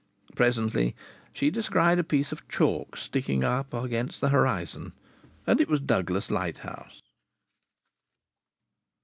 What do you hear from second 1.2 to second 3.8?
she descried a piece of chalk sticking up